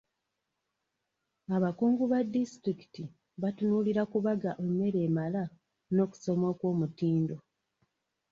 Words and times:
Abakungu 1.55 2.03
ba 2.11 2.19
disitulikiti 2.33 3.03
batunuulira 3.41 4.03
kubaga 4.11 4.51
emmere 4.65 4.99
emala 5.07 5.43
n'okusoma 5.93 6.45
okw'omutindo. 6.53 7.35